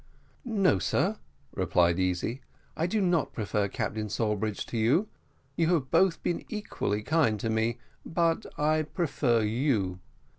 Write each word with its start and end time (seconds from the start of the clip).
"No, 0.43 0.79
sir," 0.79 1.17
replied 1.53 1.99
Easy, 1.99 2.41
"I 2.75 2.87
do 2.87 3.01
not 3.01 3.33
prefer 3.33 3.67
Captain 3.67 4.09
Sawbridge 4.09 4.65
to 4.65 4.77
you; 4.79 5.09
you 5.55 5.71
have 5.75 5.91
both 5.91 6.23
been 6.23 6.43
equally 6.49 7.03
kind 7.03 7.39
to 7.39 7.51
me, 7.51 7.77
but 8.03 8.47
I 8.57 8.81
prefer 8.81 9.43
you. 9.43 9.99